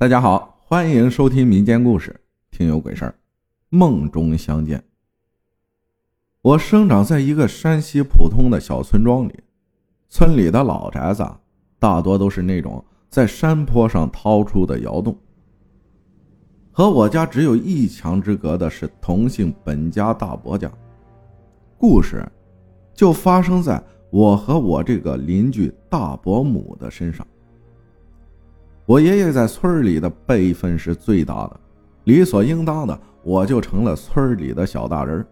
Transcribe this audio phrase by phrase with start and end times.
[0.00, 2.20] 大家好，欢迎收听民间故事
[2.56, 3.10] 《听有鬼事儿》，
[3.68, 4.80] 梦中相见。
[6.40, 9.34] 我生长在一个山西普通的小村庄里，
[10.08, 11.28] 村里的老宅子
[11.80, 15.18] 大多都是那种在山坡上掏出的窑洞。
[16.70, 20.70] 和我家只有一墙之隔的是同姓本家大伯家。
[21.76, 22.24] 故事
[22.94, 27.26] 就发生在我和我这个邻居大伯母的身上。
[28.88, 31.60] 我爷爷在村里的辈分是最大的，
[32.04, 35.22] 理所应当的，我就成了村里的小大人。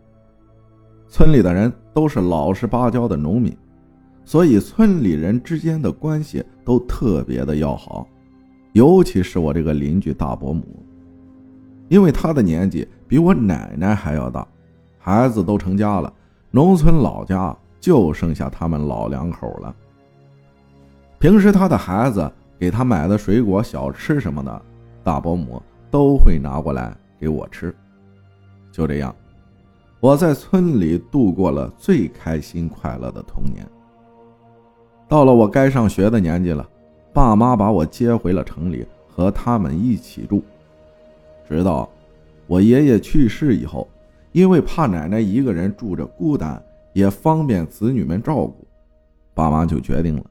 [1.08, 3.56] 村里的人都是老实巴交的农民，
[4.26, 8.06] 所以村里人之间的关系都特别的要好，
[8.74, 10.84] 尤其是我这个邻居大伯母，
[11.88, 14.46] 因为她的年纪比我奶奶还要大，
[14.98, 16.12] 孩子都成家了，
[16.50, 19.74] 农村老家就剩下他们老两口了。
[21.18, 22.30] 平时他的孩子。
[22.58, 24.62] 给他买的水果、小吃什么的，
[25.04, 27.74] 大伯母都会拿过来给我吃。
[28.72, 29.14] 就这样，
[30.00, 33.66] 我在村里度过了最开心快乐的童年。
[35.08, 36.68] 到了我该上学的年纪了，
[37.12, 40.42] 爸妈把我接回了城里，和他们一起住。
[41.48, 41.88] 直到
[42.46, 43.88] 我爷爷去世以后，
[44.32, 46.60] 因为怕奶奶一个人住着孤单，
[46.92, 48.66] 也方便子女们照顾，
[49.32, 50.24] 爸妈就决定了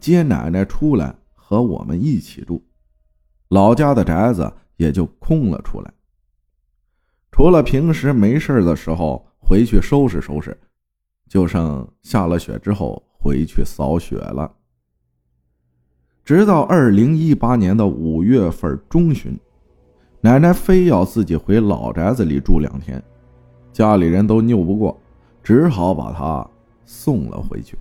[0.00, 1.14] 接奶奶出来。
[1.46, 2.64] 和我们一起住，
[3.48, 5.92] 老家的宅子也就空了出来。
[7.30, 10.58] 除了平时没事的时候回去收拾收拾，
[11.28, 14.50] 就剩下了雪之后回去扫雪了。
[16.24, 19.38] 直到二零一八年的五月份中旬，
[20.22, 23.02] 奶奶非要自己回老宅子里住两天，
[23.70, 24.98] 家里人都拗不过，
[25.42, 26.48] 只好把她
[26.86, 27.76] 送了回去。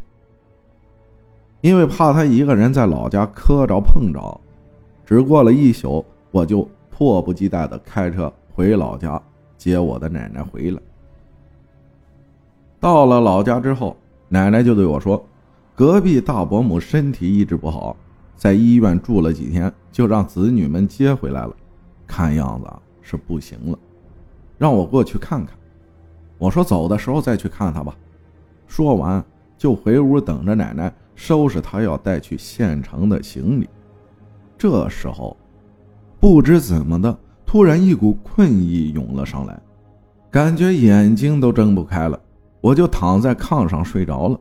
[1.63, 4.41] 因为怕他一个人在老家磕着碰着，
[5.05, 9.19] 只过了一宿，我就迫不及待的开车回老家
[9.57, 10.81] 接我的奶奶回来。
[12.81, 13.95] 到了老家之后，
[14.27, 15.25] 奶奶就对我说
[15.73, 17.95] ：“隔壁大伯母身体一直不好，
[18.35, 21.55] 在医院住了几天，就让子女们接回来了，
[22.05, 22.69] 看样子
[23.01, 23.79] 是不行了，
[24.57, 25.55] 让我过去看看。”
[26.37, 27.95] 我说：“走的时候再去看他吧。”
[28.67, 29.23] 说完
[29.57, 30.93] 就回屋等着奶奶。
[31.15, 33.69] 收拾他要带去县城的行李，
[34.57, 35.37] 这时候，
[36.19, 39.61] 不知怎么的，突然一股困意涌了上来，
[40.31, 42.19] 感觉眼睛都睁不开了，
[42.61, 44.39] 我就躺在炕上睡着了。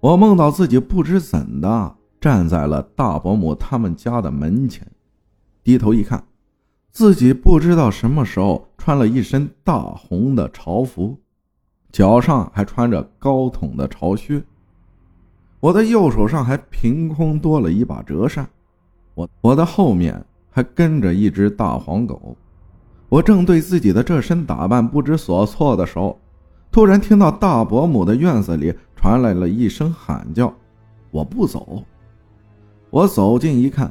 [0.00, 4.86] 我梦到自己不知怎的站在了大伯母他们家的门前，
[5.62, 6.22] 低头一看，
[6.90, 11.18] 自己不知道什么时候穿了一身大红的朝服，
[11.90, 14.42] 脚上还穿着高筒的朝靴。
[15.64, 18.46] 我的右手上还凭空多了一把折扇，
[19.14, 22.36] 我我的后面还跟着一只大黄狗。
[23.08, 26.20] 我正对自己的这身打扮不知所措的时候，
[26.70, 30.52] 突然听到大伯母的院子里传来了一声喊叫
[31.10, 31.82] ：“我不走！”
[32.92, 33.90] 我走近一看，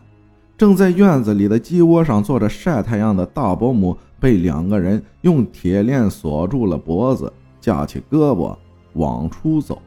[0.56, 8.56] 正在院子里的鸡窝上坐着晒太阳的大伯母被两个人用铁链锁住了脖子，架起胳膊
[8.94, 9.82] 往出走。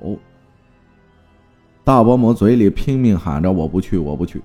[1.87, 4.43] 大伯母嘴里拼命喊着：“我不去，我不去。”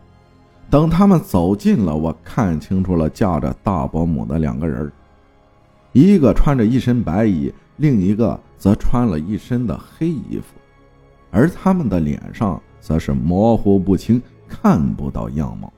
[0.70, 4.92] 等他们走近了，我看清楚了架着大伯母的两个人，
[5.92, 10.54] 一个穿着一身白衣，另一个则穿了一身的黑衣服，
[11.32, 15.74] 而他们的脸上则是模糊不清，看不到样貌。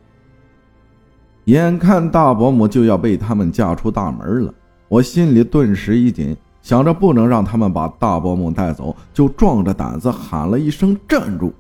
[1.45, 4.53] 眼看大伯母就要被他们架出大门了，
[4.89, 6.35] 我心里顿时一紧。
[6.63, 11.53] 想着不能让他们把大伯母带走，就壮着胆子喊了一声“站住”。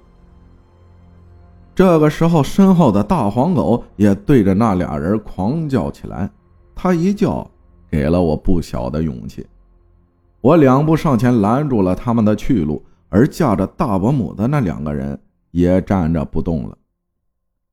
[1.75, 6.29] 这个时候，身后的大黄狗也对着那俩人狂叫起来。
[6.73, 7.45] 他一叫，
[7.91, 9.45] 给了我不小的勇气。
[10.39, 15.19] 我两步上前拦住了他们的去路，而架着大伯母的那两个人
[15.51, 16.77] 也站着不动了。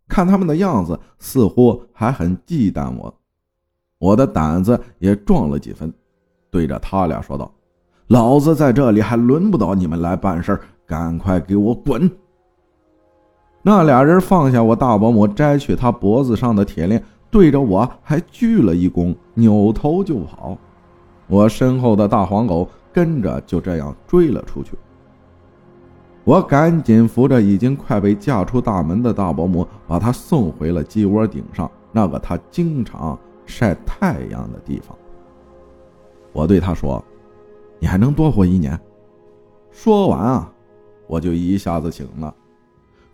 [0.09, 3.15] 看他们的样子，似乎还很忌惮我，
[3.99, 5.93] 我的胆子也壮了几分。
[6.51, 7.51] 对着他俩说道
[8.09, 12.11] ：“老子在这里还轮不到你们来办事赶快给我滚！”
[13.63, 20.57] 那俩人放下我大伯母，摘去他脖子上的铁链，对着我还鞠了一躬，扭头就跑。
[21.27, 24.73] 我身后的大黄狗跟着就这样追了出去。
[26.25, 34.97] 我赶紧扶着已经快被架出大门的大伯母，把他送回了鸡窝顶上那个他经常晒太阳的地方。
[36.33, 37.03] 我对他说
[37.79, 38.79] ：“你还能多活一年。”
[39.73, 40.53] 说完啊，
[41.07, 42.35] 我就一下子醒了。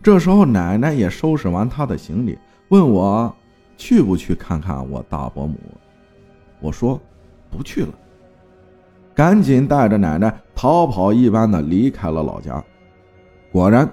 [0.01, 2.37] 这时候，奶奶也收拾完她的行李，
[2.69, 3.33] 问我
[3.75, 5.55] 去不去看看我大伯母？
[6.59, 6.99] 我说
[7.49, 7.93] 不去了，
[9.13, 12.63] 赶紧带着奶奶逃跑一般的离开了老家。
[13.51, 13.89] 果然，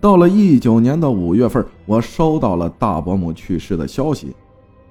[0.00, 4.34] 到了一九年的五月份，我收到了大伯母去世的消息，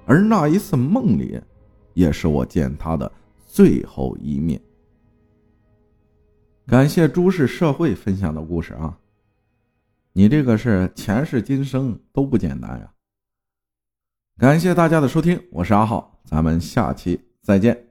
[0.06, 1.40] 而那一次梦里，
[1.95, 3.12] 也是我见他的
[3.47, 4.62] 最后一面。
[6.68, 8.97] 感谢诸事社会分享的故事啊！
[10.13, 12.94] 你这个是前世今生都不简单呀！
[14.38, 17.85] 感谢大家的收听，我是阿浩，咱们下期再见。